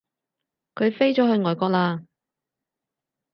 [0.73, 2.05] 佢飛咗去外國喇